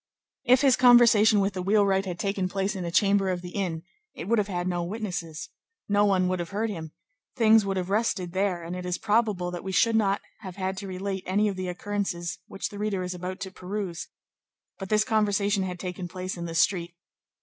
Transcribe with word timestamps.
If 0.45 0.61
his 0.61 0.75
conversation 0.75 1.41
with 1.41 1.53
the 1.53 1.61
wheelwright 1.61 2.07
had 2.07 2.17
taken 2.17 2.49
place 2.49 2.75
in 2.75 2.83
a 2.85 2.89
chamber 2.89 3.29
of 3.29 3.43
the 3.43 3.51
inn, 3.51 3.83
it 4.15 4.27
would 4.27 4.39
have 4.39 4.47
had 4.47 4.67
no 4.67 4.83
witnesses, 4.83 5.49
no 5.87 6.05
one 6.05 6.27
would 6.27 6.39
have 6.39 6.49
heard 6.49 6.71
him, 6.71 6.89
things 7.35 7.67
would 7.67 7.77
have 7.77 7.91
rested 7.91 8.33
there, 8.33 8.63
and 8.63 8.75
it 8.75 8.83
is 8.83 8.97
probable 8.97 9.51
that 9.51 9.63
we 9.63 9.71
should 9.71 9.95
not 9.95 10.21
have 10.39 10.55
had 10.55 10.75
to 10.77 10.87
relate 10.87 11.21
any 11.27 11.47
of 11.47 11.55
the 11.55 11.67
occurrences 11.67 12.39
which 12.47 12.69
the 12.69 12.79
reader 12.79 13.03
is 13.03 13.13
about 13.13 13.39
to 13.41 13.51
peruse; 13.51 14.07
but 14.79 14.89
this 14.89 15.03
conversation 15.03 15.61
had 15.61 15.79
taken 15.79 16.07
place 16.07 16.35
in 16.35 16.45
the 16.45 16.55
street. 16.55 16.95